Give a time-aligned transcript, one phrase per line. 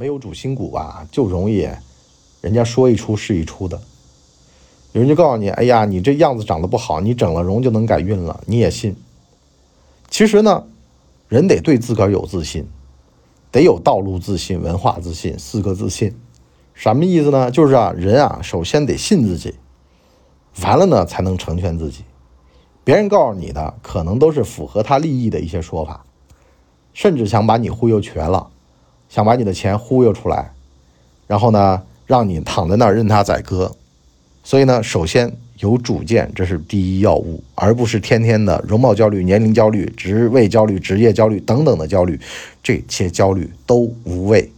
[0.00, 1.68] 没有主心骨吧，就容易
[2.40, 3.78] 人家说一出是一出的。
[4.92, 8.96] 有人就告诉你，哎呀，你这样子长得不好，你整了容就能改运了，你也信。
[10.08, 10.64] 其实呢，
[11.28, 12.66] 人得对自个儿有自信，
[13.52, 16.16] 得有道路自信、文化自信四个自信。
[16.72, 17.50] 什么意思呢？
[17.50, 19.56] 就是啊，人啊，首先得信自己，
[20.62, 22.04] 完了呢，才能成全自己。
[22.84, 26.06] 别人告诉你的，可能都是符合他利益的一些说法，
[26.94, 28.48] 甚至想把你忽悠瘸了，
[29.10, 30.52] 想把你的钱忽悠出来，
[31.26, 33.74] 然后呢，让你躺在那儿任他宰割。
[34.44, 42.20] 所以呢，首先有主见，这是第一要务，而不是天天的容貌焦虑、年龄焦虑、职位焦虑、职业焦虑等等的焦虑，
[42.62, 44.48] 这些焦虑都无谓。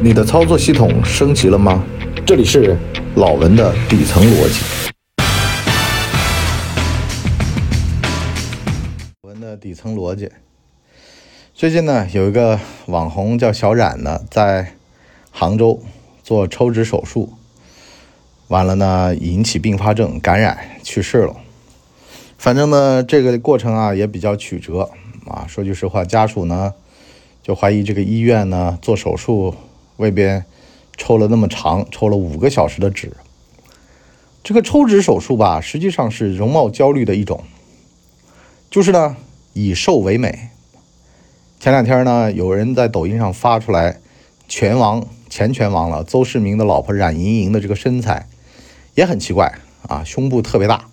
[0.00, 1.84] 你的操作系统升级了吗？
[2.24, 2.78] 这里是
[3.16, 4.64] 老文的底层逻辑。
[9.20, 10.30] 文的底层逻辑。
[11.58, 14.74] 最近呢，有一个网红叫小冉呢，在
[15.32, 15.82] 杭州
[16.22, 17.32] 做抽脂手术，
[18.46, 21.34] 完了呢，引起并发症，感染去世了。
[22.38, 24.88] 反正呢，这个过程啊也比较曲折
[25.26, 25.46] 啊。
[25.48, 26.74] 说句实话，家属呢
[27.42, 29.56] 就怀疑这个医院呢做手术。
[29.96, 30.44] 外边
[30.96, 33.12] 抽了那么长，抽了五个小时的脂。
[34.44, 37.42] 这个抽脂手术吧，实际上是容貌焦虑的一种，
[38.70, 39.16] 就是呢
[39.54, 40.50] 以瘦为美。
[41.60, 43.98] 前两天呢，有人在抖音上发出来，
[44.46, 48.28] 拳王前拳王了邹市明的老婆冉莹莹的这个身材
[48.94, 49.52] 也很奇怪
[49.88, 50.84] 啊，胸部特别大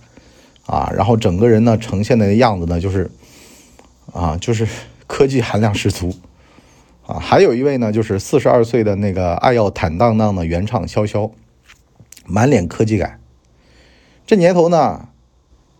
[0.66, 3.12] 啊，然后整个人呢呈现的样子呢就是
[4.12, 4.68] 啊， 就是
[5.06, 6.16] 科技含量十足。
[7.06, 11.30] 啊，还有一位呢，就是四十二岁的那个爱要坦荡荡的原唱潇潇，
[12.26, 13.20] 满脸科技感。
[14.26, 15.10] 这年头呢，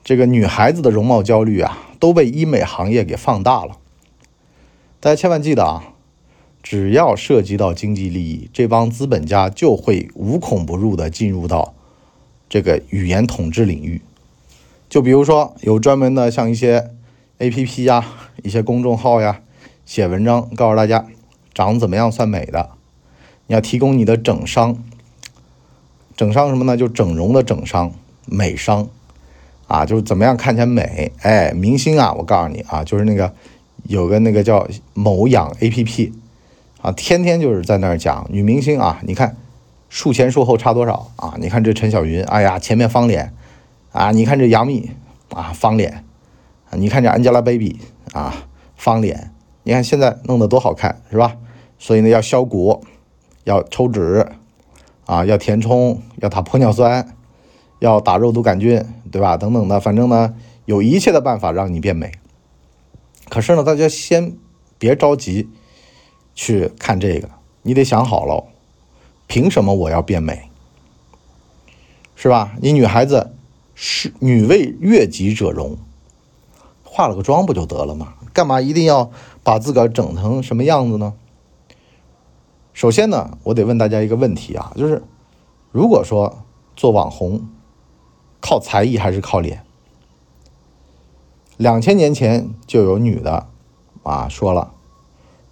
[0.04, 3.78] 这个女孩子的容貌焦虑啊，都被医美行业给放大了。
[5.00, 5.94] 大家千万记得啊，
[6.64, 11.74] 只要涉及到经济利益，这帮资本家就会无孔不入的进入到
[12.50, 14.02] 这个语言统治领域。
[14.90, 16.92] 就比如说，有专门的像一些
[17.40, 18.06] A P P 呀，
[18.44, 19.42] 一些公众号呀，
[19.86, 21.06] 写文章告诉大家。
[21.54, 22.72] 长怎么样算美的？
[23.48, 24.84] 你要提供你的整商，
[26.18, 26.76] 整商什么呢？
[26.76, 27.94] 就整容的整商，
[28.26, 28.90] 美商
[29.68, 31.14] 啊，就是怎么样看起来美？
[31.22, 33.34] 哎，明星啊，我告诉你啊，就是那个
[33.84, 36.14] 有个那个叫某养 A P P
[36.82, 39.38] 啊，天天就是在那儿讲女明星啊，你看
[39.90, 41.36] 术前术后差多少啊？
[41.40, 43.34] 你看这陈小云，哎呀，前面方脸
[43.92, 44.92] 啊，你看这杨幂
[45.30, 46.04] 啊，方脸
[46.70, 47.76] 啊，你看这 Angelababy
[48.14, 49.32] 啊，方脸，
[49.64, 51.38] 你看现在弄得多好看，是吧？
[51.78, 52.84] 所以呢，要削骨，
[53.44, 54.28] 要抽脂，
[55.06, 57.08] 啊，要填充，要打玻尿酸，
[57.80, 59.38] 要打肉毒杆菌，对吧？
[59.38, 60.34] 等等的，反正呢，
[60.66, 62.12] 有一切的办法让你变美。
[63.30, 64.38] 可是呢，大家先
[64.78, 65.50] 别着急
[66.34, 67.30] 去看这个，
[67.64, 68.46] 你得想好了，
[69.28, 70.50] 凭什么我要变美？
[72.16, 72.56] 是吧？
[72.62, 73.36] 你女孩子
[73.74, 75.78] 是女为悦己者容，
[76.84, 78.14] 化了个妆不就得了吗？
[78.32, 79.12] 干嘛一定要
[79.44, 81.14] 把自个儿整成什么样子呢？
[82.74, 85.04] 首先呢，我得问大家一个问题啊，就是
[85.72, 87.48] 如果说做网红
[88.40, 89.66] 靠才艺还是靠脸？
[91.58, 93.48] 两千年前就有女的
[94.04, 94.74] 啊说了，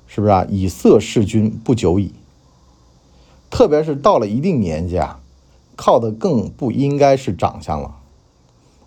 [0.06, 0.46] 是不是啊？
[0.50, 2.14] 以色侍君不久矣。
[3.50, 5.22] 特别是到了一定年纪啊，
[5.78, 7.96] 靠的更不应该是长相了，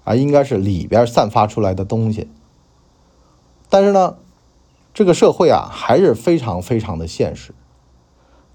[0.05, 2.29] 而应该是里边散发出来的东西。
[3.71, 4.17] 但是呢，
[4.93, 7.55] 这个社会啊还是非常非常的现实。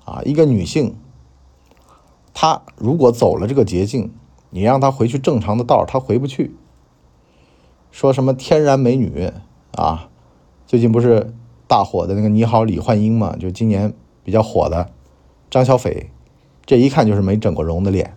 [0.05, 0.95] 啊，一个女性，
[2.33, 4.13] 她如果走了这个捷径，
[4.49, 6.55] 你让她回去正常的道她回不去。
[7.91, 9.31] 说什么天然美女
[9.73, 10.09] 啊？
[10.65, 11.33] 最近不是
[11.67, 13.35] 大火的那个你好李焕英嘛？
[13.39, 13.93] 就今年
[14.23, 14.89] 比较火的
[15.49, 16.09] 张小斐，
[16.65, 18.15] 这一看就是没整过容的脸。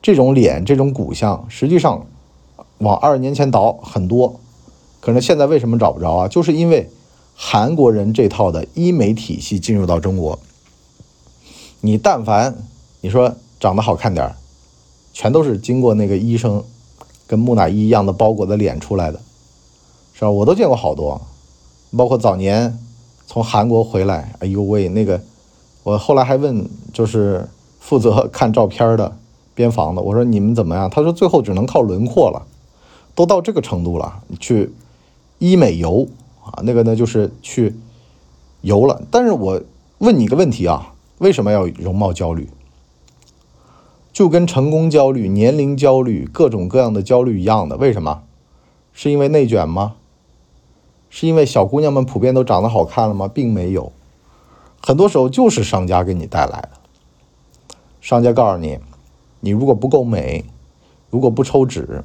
[0.00, 2.06] 这种脸，这种骨相，实际上
[2.78, 4.40] 往二十年前倒很多，
[5.00, 6.28] 可是现在为什么找不着啊？
[6.28, 6.90] 就是因为。
[7.34, 10.38] 韩国人这套的医美体系进入到中国，
[11.80, 12.54] 你但凡
[13.00, 14.34] 你说长得好看点
[15.14, 16.62] 全都是经过那个医生
[17.32, 19.18] 跟木乃伊一样的包裹的脸出来的，
[20.12, 20.30] 是吧？
[20.30, 21.18] 我都见过好多，
[21.96, 22.78] 包括早年
[23.26, 25.18] 从韩国回来，哎呦喂，那个
[25.82, 27.48] 我后来还问，就是
[27.80, 29.16] 负责 看照片的
[29.54, 30.90] 边防的，我说你们怎么样？
[30.90, 32.42] 他说最后只能靠轮廓了，
[33.14, 34.70] 都到这个程度了，去
[35.38, 36.06] 医美游。
[36.44, 37.74] 啊，那个呢，就是去
[38.60, 39.00] 游了。
[39.10, 39.58] 但是我
[40.00, 42.46] 问你个问题啊，为什么要容貌焦虑？
[44.12, 48.22] 就跟成功焦虑、年龄焦虑、各种各样的焦虑一样的，为什么？
[48.92, 49.94] 是因为内卷吗？
[51.08, 53.26] 是因为小姑娘们普遍都长得好看了吗？
[53.26, 53.92] 并没有，
[54.82, 56.70] 很多时候就是商家给你带来的。
[58.00, 58.78] 商家告诉你，
[59.40, 60.44] 你如果不够美，
[61.10, 62.04] 如果不抽脂，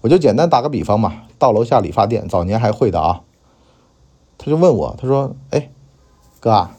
[0.00, 3.22] 我就简单打个比方嘛，到楼下理发店，早年还会的啊，
[4.36, 5.70] 他就问我，他说：“哎，
[6.40, 6.70] 哥，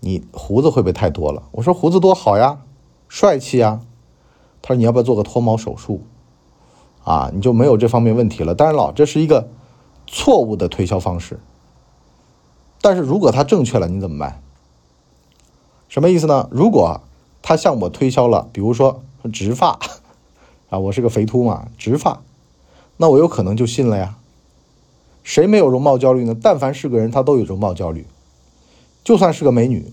[0.00, 2.58] 你胡子会不会太多了？”我说：“胡子多好呀，
[3.10, 3.82] 帅气啊。”
[4.62, 6.00] 他说：“你要不要做个脱毛手术？
[7.04, 8.54] 啊，你就没有这方面问题了。
[8.54, 9.50] 当然了，这是一个。”
[10.12, 11.38] 错误的推销方式，
[12.80, 14.42] 但是如果他正确了，你怎么办？
[15.88, 16.48] 什么意思呢？
[16.50, 17.00] 如果
[17.42, 19.78] 他向我推销了，比如说植发，
[20.68, 22.22] 啊，我是个肥秃嘛，植发，
[22.96, 24.16] 那我有可能就信了呀。
[25.22, 26.34] 谁没有容貌焦虑呢？
[26.42, 28.04] 但凡是个人，他都有容貌焦虑。
[29.04, 29.92] 就算是个美女，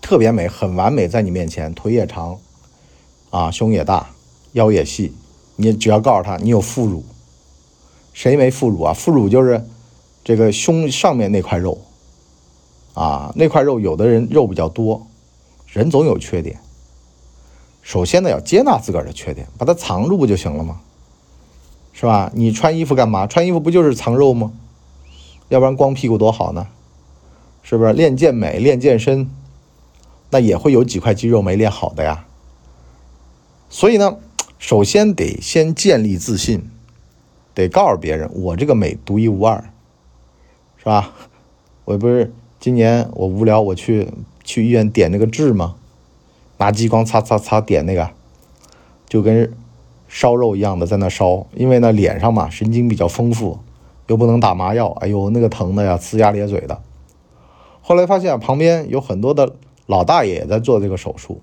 [0.00, 2.38] 特别美，很完美，在你面前，腿也长，
[3.30, 4.10] 啊，胸也大，
[4.52, 5.12] 腰也细，
[5.56, 7.04] 你只要告诉他你有副乳。
[8.12, 8.92] 谁没副乳啊？
[8.92, 9.64] 副乳就是
[10.24, 11.78] 这个胸上面那块肉
[12.94, 15.06] 啊，那块肉有的人肉比较多，
[15.68, 16.58] 人总有缺点。
[17.82, 20.80] 首先呢，要接纳自个儿的缺点，把它藏住不就行了吗？
[21.92, 22.30] 是吧？
[22.34, 23.26] 你穿衣服干嘛？
[23.26, 24.52] 穿衣服不就是藏肉吗？
[25.48, 26.66] 要不然光屁股多好呢？
[27.62, 27.92] 是不是？
[27.92, 29.30] 练健美、练健身，
[30.30, 32.26] 那也会有几块肌肉没练好的呀。
[33.68, 34.16] 所以呢，
[34.58, 36.68] 首先得先建立自信。
[37.52, 39.72] 得告诉别人，我这个美独一无二，
[40.78, 41.12] 是吧？
[41.84, 44.08] 我不是今年我无聊，我去
[44.44, 45.74] 去医院点那个痣吗？
[46.58, 48.08] 拿激光擦擦擦点那个，
[49.08, 49.52] 就跟
[50.08, 53.58] 烧肉一样的在那烧，因为呢脸上嘛神经比较丰富，
[54.06, 56.80] 又不能打麻药，哎呦那个疼的呀，呲牙咧嘴的。
[57.82, 59.56] 后来发现旁边有很多的
[59.90, 61.40] 老大爷也在做这个手术，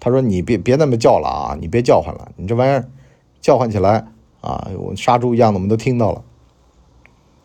[0.00, 2.88] 他说你别别那么叫了啊，你别叫唤了，你这玩意儿
[3.42, 4.06] 叫唤起来。
[4.40, 6.22] 啊，我杀猪一样的，我们都听到了。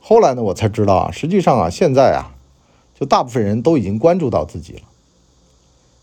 [0.02, 2.36] 后来呢，我才知道啊，实际上啊，现在啊，
[3.00, 4.82] 就大部分人都已经关注到自己了。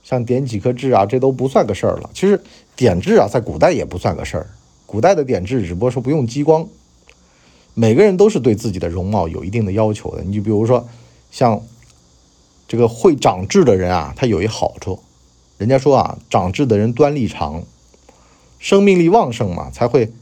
[0.02, 2.08] 像点几颗痣啊，这都不算个事儿了。
[2.14, 2.40] 其实
[2.76, 4.46] 点痣啊，在古代也不算个事儿。
[4.87, 6.66] 古代的点痣只不过说不用激光。
[7.75, 10.22] 每个人都是对自己的容貌有一定的要求的。
[10.22, 10.88] 你就比如说，
[11.31, 11.60] 像
[12.68, 15.00] 这个会长痣的人啊，他有一好处，
[15.58, 17.62] 人家说啊，长痣的人端力长，
[18.58, 20.12] 生命力旺盛嘛，才会。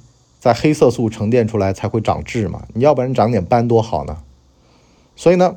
[0.41, 4.19] 在黑色素沉淀出来才会长痣嘛，你要不然长点斑多好呢。
[5.17, 5.57] 所以呢，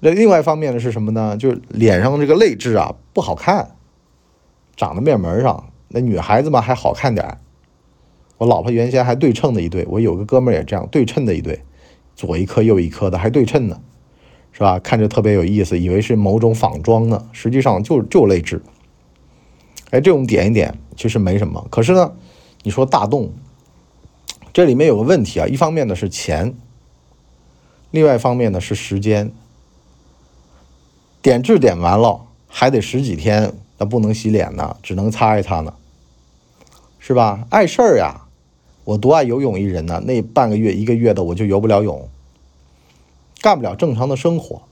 [0.00, 1.38] 那另外一方面呢是什么呢？
[1.38, 3.76] 就是脸上这个泪痣啊不好看，
[4.76, 5.70] 长在面门上。
[5.88, 7.38] 那女孩子嘛还好看点。
[8.36, 11.62] 我老婆原先还对称的一对，我有个哥们也这样对称的一对，
[12.14, 13.80] 左一颗右一颗的还对称呢，
[14.58, 14.76] 是吧？
[14.80, 18.60] 看着特别有意思，以为是某种仿妆呢，实际上就就泪痣。
[19.90, 22.12] 哎，这种点一点其实没什么，可是呢，
[22.64, 23.30] 你说大动。
[24.52, 26.56] 这里面有个问题啊，一方面呢是钱，
[27.92, 29.30] 另外一方面呢是时间。
[31.22, 35.72] 点痣点完了还得十几天，那不能洗脸呢，只能擦一擦呢，
[36.98, 37.46] 是吧？
[37.50, 38.22] 碍事儿呀！
[38.82, 42.08] 我多爱游泳一人呢，那半个月一个月的我就游不了泳，
[43.40, 44.62] 干不了正常的生活。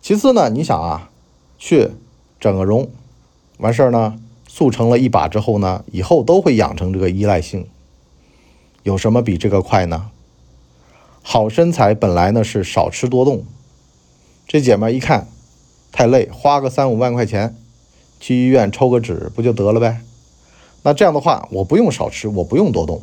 [0.00, 1.10] 其次呢，你想啊，
[1.58, 1.90] 去
[2.38, 2.90] 整个容，
[3.58, 7.66] 完事儿呢，速成了一把之后呢，以后都会养成这个依赖性。
[8.82, 10.10] 有什么比这个快呢？
[11.22, 13.44] 好身材本来呢是少吃多动，
[14.46, 15.26] 这姐们一看
[15.90, 17.56] 太累，花个三五万块钱
[18.20, 20.02] 去医院抽个脂不就得了呗？
[20.84, 23.02] 那这样的话，我不用少吃，我不用多动，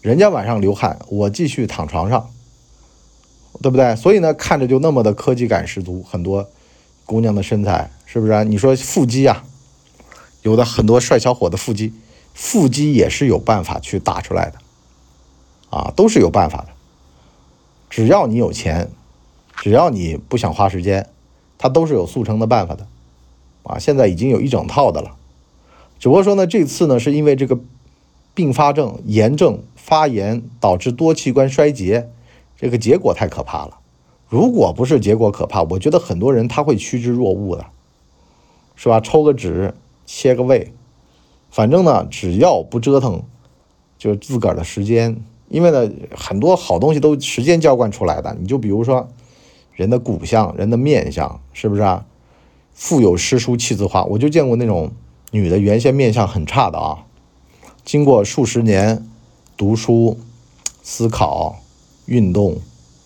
[0.00, 2.30] 人家晚上流汗，我继续躺床上，
[3.60, 3.94] 对不对？
[3.96, 6.48] 所以呢，看着就那么的科技感十足，很多
[7.04, 8.42] 姑娘的身材是不是啊？
[8.42, 9.44] 你说腹肌啊，
[10.42, 11.92] 有的很多帅小伙的腹肌。
[12.34, 14.58] 腹肌也是有办法去打出来的，
[15.68, 16.68] 啊，都是有办法的。
[17.90, 18.88] 只要你有钱，
[19.56, 21.10] 只要你不想花时间，
[21.58, 22.86] 它都是有速成的办法的，
[23.64, 25.14] 啊，现在已经有一整套的了。
[26.00, 27.60] 只不过说呢，这次呢是因为这个
[28.32, 32.08] 并发症、炎症发炎导致多器官衰竭，
[32.62, 33.80] 这个结果太可怕了。
[34.28, 37.66] 如果不是结果可怕，我觉得很多人他会趋之若鹜的，
[38.76, 39.00] 是吧？
[39.00, 39.74] 抽个脂，
[40.06, 40.72] 切个胃。
[41.50, 43.24] 反正呢，只要不折腾，
[43.98, 45.20] 就是自个儿的时间。
[45.48, 48.36] 因为呢，很多好东西都时间浇灌出来的。
[48.40, 49.08] 你就比如说，
[49.74, 52.06] 人的骨相、人的面相，是不是啊？
[52.72, 54.04] 腹有诗书气自华。
[54.04, 54.92] 我就见过那种
[55.32, 57.06] 女的，原先面相很差的啊，
[57.84, 59.04] 经过数十年
[59.56, 60.20] 读书、
[60.84, 61.56] 思考、
[62.06, 62.60] 运动，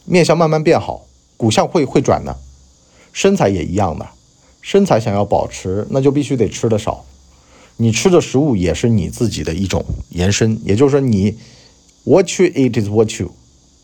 [0.05, 2.37] 面相慢慢变好，骨相会会转的。
[3.13, 4.07] 身材也一样的，
[4.61, 7.05] 身材想要保持，那就必须得吃的少。
[7.79, 11.37] 你吃的食物也是你自己的一种延伸，也就是说，你
[12.05, 13.33] What you eat is what you，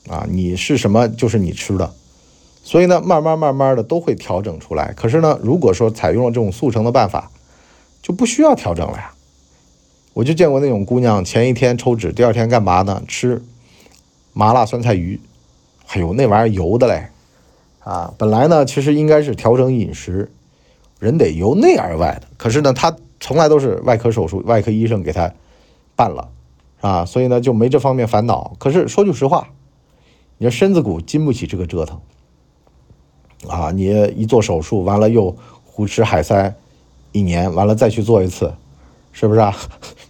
[0.09, 1.93] 啊，你是什么就是你吃的。
[2.65, 4.93] 所以呢，慢慢慢慢的都会调整出来。
[4.97, 7.31] 可是呢，如果说采用了这种速成的办法，
[8.01, 9.13] 就不需要调整了呀。
[10.13, 13.03] 我就见过那种姑娘，前一天抽脂，第二天干嘛呢？
[13.09, 13.43] 吃
[14.33, 15.21] 麻辣酸菜鱼，
[15.89, 17.09] 哎呦，那玩意儿油的嘞！
[17.81, 20.31] 啊，本来呢，其实应该是调整饮食，
[20.99, 22.29] 人得由内而外的。
[22.37, 25.33] 可是呢，他从来都是外科手术，外科医生给他
[25.97, 26.29] 办了，
[26.81, 28.55] 啊，所以呢就没这方面烦恼。
[28.59, 29.49] 可是说句实话，
[30.39, 32.01] 你这身子骨经不起这个折腾。
[33.49, 33.87] 啊，你
[34.17, 36.55] 一做手术完了又胡吃海塞
[37.11, 38.55] 一年，完了再去做一次，
[39.11, 39.55] 是不是啊？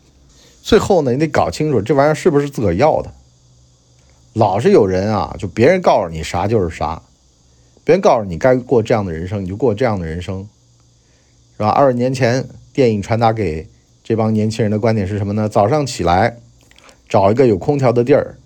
[0.62, 3.10] 最后呢，你得搞清楚这玩意儿是不是自个儿要的。
[4.34, 7.02] 老是有人啊，就别人告诉你啥就是啥，
[7.84, 10.48] 别人告诉你该过这样的人生，你就过这样的人生，
[11.56, 11.68] 是吧？
[11.68, 13.68] 二十年前电影传达给
[14.02, 15.48] 这帮年轻人的观点是什么呢？
[15.48, 16.38] 早上起来
[17.08, 18.38] 找一个有空调的地儿。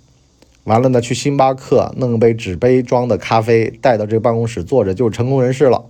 [0.64, 5.85] 完了呢，去星巴克弄杯纸杯装的咖啡，带到这个办公室坐着，就是成功人士了。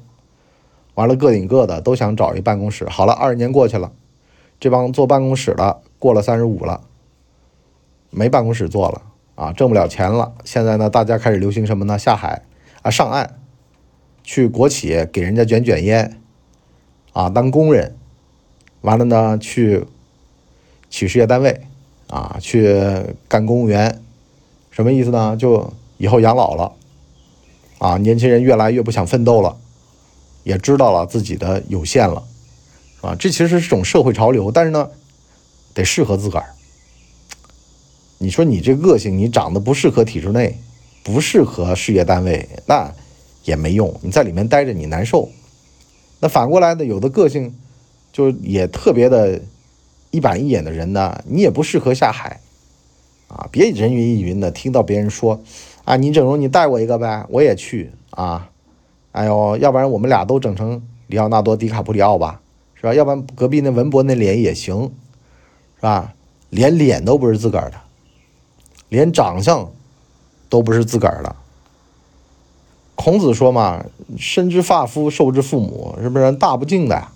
[0.92, 2.86] 完了，个顶个的都想找一办公室。
[2.86, 3.92] 好了，二十年过去了，
[4.60, 6.82] 这帮坐办公室的过了三十五了，
[8.10, 9.00] 没办公室坐了
[9.36, 10.32] 啊，挣不了钱了。
[10.44, 11.96] 现在呢，大家开始流行什么呢？
[11.96, 12.42] 下海
[12.82, 13.38] 啊，上岸，
[14.24, 16.20] 去国企给人家卷卷烟
[17.12, 17.96] 啊，当工人。
[18.80, 19.84] 完了呢，去
[20.90, 21.60] 企事业单位
[22.08, 22.82] 啊，去
[23.28, 24.02] 干公务员。
[24.70, 25.36] 什么意思呢？
[25.36, 26.72] 就以后养老了，
[27.78, 29.56] 啊，年轻人越来越不想奋斗了，
[30.44, 32.22] 也知道了自己的有限了，
[33.00, 34.90] 啊，这其实是种社会潮流，但是呢，
[35.74, 36.55] 得适合自个儿。
[38.18, 40.58] 你说你这个性，你长得不适合体制内，
[41.02, 42.92] 不适合事业单位，那
[43.44, 43.94] 也没用。
[44.02, 45.28] 你在里面待着你难受。
[46.20, 47.54] 那反过来呢，有的个性
[48.12, 49.40] 就也特别的
[50.10, 52.40] 一板一眼的人呢，你也不适合下海。
[53.28, 55.42] 啊，别人云亦云的，听到别人说，
[55.84, 58.48] 啊，你整容你带我一个呗，我也去啊，
[59.10, 62.40] 哎呦，要不然我们俩都整成里奥纳多·迪卡普里奥吧，
[62.76, 62.94] 是吧？
[62.94, 64.92] 要不然隔壁那文博那脸也行，
[65.74, 66.14] 是吧？
[66.50, 67.76] 连脸都不是自个儿的，
[68.88, 69.70] 连长相
[70.48, 71.36] 都不是自个儿的。
[72.94, 73.84] 孔子说嘛，
[74.16, 77.08] 身之发肤，受之父母，是不是大不敬的？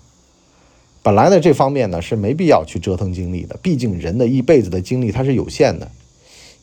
[1.03, 5.89] 本来呢，这方面呢是没必要去折腾精力的，毕竟人的一辈子的精力它是有限的。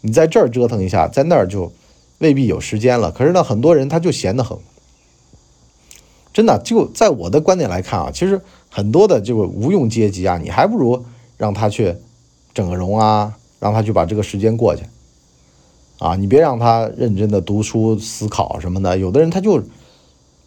[0.00, 1.73] 你在这儿折腾一下，在那儿就
[2.19, 3.11] 未必有时间了。
[3.11, 4.57] 可是呢，很多人他就闲得很，
[6.33, 11.05] 真的就在我的观点来看啊，其实很多的这个无用阶级啊，你还不如
[11.37, 11.97] 让他去
[12.55, 14.85] 整个容啊，让他去把这个时间过去
[15.99, 18.97] 啊，你别让他认真的读书思考什么的。
[18.99, 19.62] 有的人他就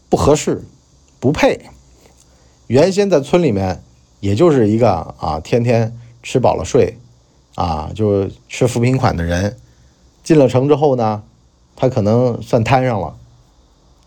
[0.09, 0.63] 不合适，
[1.19, 1.59] 不配。
[2.67, 3.83] 原先在村里面，
[4.19, 6.97] 也就是一个啊，天天吃饱了睡。
[7.55, 9.57] 啊，就吃扶贫款的人，
[10.23, 11.21] 进了城之后呢，
[11.75, 13.17] 他可能算摊上了。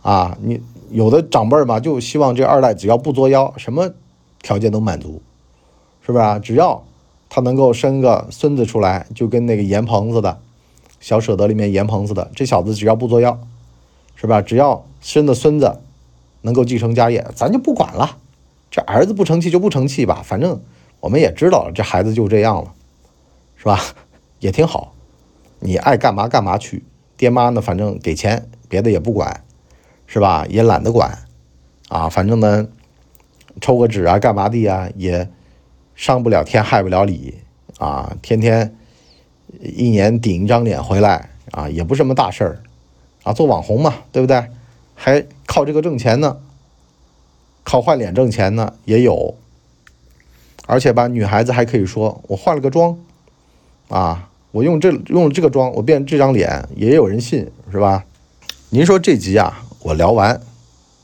[0.00, 3.92] 啊，你有的长辈儿嘛，就希望这二代只要不作妖，什么
[4.40, 5.20] 条件都满足，
[6.04, 6.38] 是不是啊？
[6.38, 6.82] 只要
[7.28, 10.40] 他能够生个孙子出来，就跟那个严鹏似的，
[11.04, 13.38] 小舍得里面严鹏子的，这小子只要不作妖，
[14.16, 14.40] 是吧？
[14.40, 15.80] 只要生的孙子
[16.40, 18.16] 能够继承家业，咱就不管了。
[18.70, 20.62] 这儿子不成器就不成器吧，反正
[21.00, 22.72] 我们也知道这孩子就这样了。
[23.58, 23.78] 是吧？
[24.40, 24.94] 也挺好，
[25.60, 26.82] 你爱干嘛干嘛去。
[27.18, 29.44] 爹妈呢，反正给钱，别的也不管，
[30.06, 30.46] 是吧？
[30.48, 31.18] 也懒得管，
[31.90, 32.66] 啊，反正呢，
[33.60, 35.28] 抽个纸啊，干嘛的呀，也
[35.94, 37.34] 伤不了天，害不了理，
[37.78, 38.74] 啊，天天
[39.60, 42.62] 一年顶一张脸回来，啊，也不是什么大事儿，
[43.22, 44.44] 啊，做网红嘛，对不对？
[44.94, 46.38] 还靠这个挣钱呢，
[47.62, 49.34] 靠换脸挣钱呢，也有。
[50.66, 52.96] 而且吧，女孩子还可以说，我换了个妆。
[53.88, 58.06] 啊，我用这用这个妆，我变这张脸也有人信，是吧？
[58.70, 60.40] 您说这集啊，我聊完，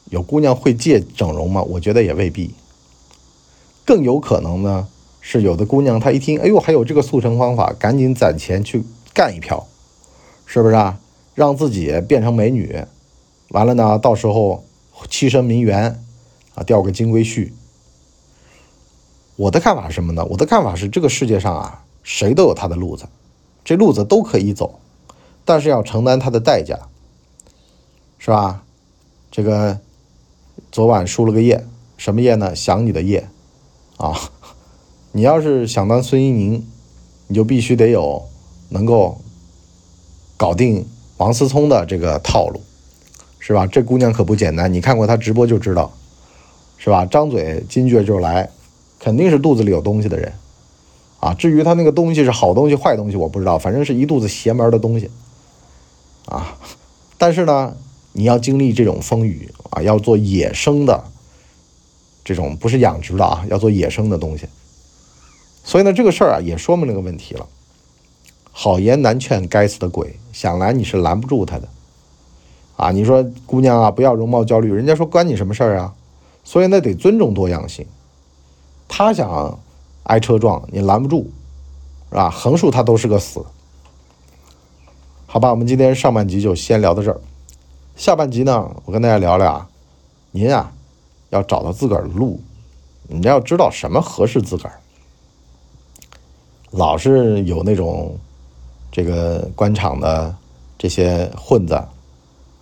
[0.06, 1.62] 有姑娘会借整容吗？
[1.62, 2.54] 我觉得也未必。
[3.84, 4.88] 更有可能呢，
[5.20, 9.66] 是有的姑娘她一听，哎呦，还有这个速成方法，赶紧攒钱去干一票，
[10.46, 10.98] 是不是啊？
[11.34, 12.84] 让自己变成美女，
[13.50, 14.64] 完了呢，到时候
[15.08, 16.02] 栖身名媛
[16.54, 17.52] 啊，钓个金龟婿。
[19.36, 20.24] 我的看法是什么呢？
[20.26, 21.84] 我的看法是，这个世界上啊。
[22.02, 23.06] 谁都有他的路子，
[23.62, 24.80] 这路子都可以走，
[25.44, 26.88] 但是要承担他的代价，
[28.18, 28.62] 是吧？
[29.30, 29.78] 这个
[30.72, 31.66] 昨晚输了个夜，
[31.98, 32.56] 什么夜呢？
[32.56, 33.28] 想你的夜
[33.98, 34.18] 啊！
[35.12, 36.64] 你要是想当孙一宁，
[37.26, 38.28] 你就必须得有
[38.68, 39.20] 能够
[40.36, 40.86] 搞定
[41.16, 42.60] 王思聪的这个套路，
[43.40, 43.66] 是吧？
[43.66, 45.92] 这姑娘可不简单，你看过她直播就知道，
[46.78, 47.04] 是吧？
[47.04, 48.48] 张嘴金句就来，
[49.00, 50.32] 肯定是肚子里有东西的人。
[51.18, 51.34] 啊。
[51.34, 55.10] 至于他那个东西是好东西坏东西，我不知道，反正是一肚子邪门的东西
[56.26, 56.56] 啊。
[57.18, 57.76] 但是呢，
[58.12, 61.04] 你要经历这种风雨啊，要做野生的
[62.24, 64.46] 这种，不是养殖的啊，要做野生的东西。
[65.70, 67.46] 所以呢，这个事儿啊，也说明了个问题了：
[68.50, 71.68] 好言难劝，该死的鬼，想拦你是拦不住他的
[72.76, 72.90] 啊！
[72.90, 75.94] 你说姑娘啊，不要容貌焦虑，人家说关你什么事儿啊？
[76.42, 77.86] 所以呢，得尊重多样性。
[78.88, 79.60] 他想
[80.02, 81.30] 挨车撞，你拦不住，
[82.08, 82.28] 是吧？
[82.28, 83.46] 横竖他都是个死。
[85.26, 87.20] 好吧，我们今天上半集就先聊到这儿。
[87.94, 89.68] 下半集呢，我跟大家聊聊啊，
[90.32, 90.72] 您啊
[91.28, 92.40] 要找到自个儿的路，
[93.06, 94.80] 你要知道什么合适自个儿。
[96.70, 98.16] 老是有那种
[98.90, 100.34] 这个官场的
[100.78, 101.74] 这些混子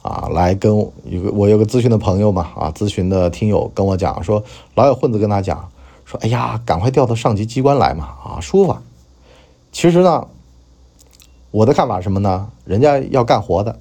[0.03, 0.75] 啊，来跟
[1.05, 4.43] 有个我有个咨询的朋友嘛啊，咨询的听友跟我讲说，
[4.75, 5.71] 老有混子跟他讲
[6.05, 8.77] 说，哎呀，赶快调到上级机关来嘛啊，舒服。
[9.73, 10.27] 其实呢。
[11.51, 12.51] 我的看法什么呢？
[12.67, 13.79] 人家要干活的，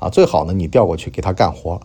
[0.00, 1.80] 啊，最好呢你调过去给他干活。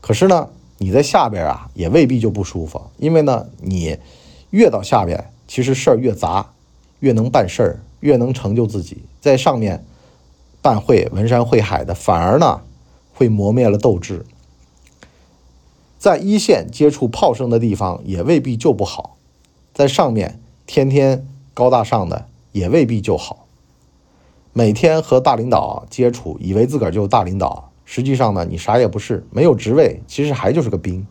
[0.00, 0.48] 可是呢，
[0.78, 3.96] 你在下边啊也未必就不舒服，因为呢你
[4.50, 6.44] 越到下边，其实事儿越杂，
[7.00, 9.04] 越能办事儿，越能成就自己。
[9.20, 9.84] 在上面
[10.62, 12.62] 办会文山会海的，反而呢
[13.12, 14.24] 会磨灭了斗志。
[15.98, 19.16] 在一线接触炮声的地方也未必就不好，
[19.74, 23.46] 在上面天天高大上的也未必就好。
[24.52, 31.06] 每天和大领导接触，以为自个儿就是大领导，实际上呢，你啥也不是，没有职位，其实还就是个兵。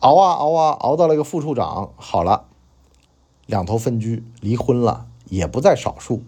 [0.00, 2.44] 熬啊熬啊，熬到了一个副处长，好了，
[3.48, 6.22] 两头分居，离婚了，也不在少数。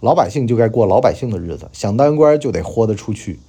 [0.00, 3.40] 老百姓就该过老百姓的日子，想当官就得豁得出去，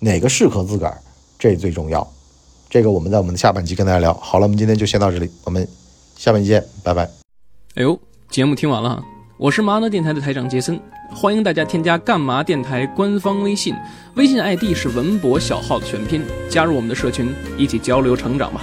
[0.00, 0.98] 哪个适合自个儿，
[1.38, 2.06] 这最重要。
[2.68, 4.12] 这个我们在我们的下半集跟大家聊。
[4.12, 5.66] 好了，我们今天就先到这里，我们
[6.14, 7.08] 下半集见，拜拜。
[7.76, 7.98] 哎呦，
[8.30, 9.02] 节目听完了。
[9.38, 10.78] 我是麻辣电台的台长杰森，
[11.10, 13.74] 欢迎大家添加干嘛电台官方微信，
[14.16, 18.60] 微信 ID 是文博小号的全拼，加入我们的社群，一起交流成长吧。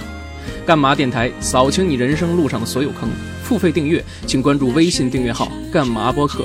[0.64, 3.08] 干嘛电台扫清你人生路上的所有坑，
[3.48, 6.44] 付费订阅请关注微信订阅号干嘛播客。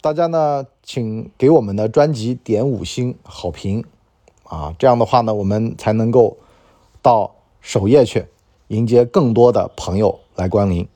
[0.00, 3.84] 大家呢，请给我们的专辑点五星好评
[4.42, 6.36] 啊，这样的话呢，我们才能够
[7.00, 8.26] 到首页去。
[8.66, 10.88] 迎接更多的朋友来光临。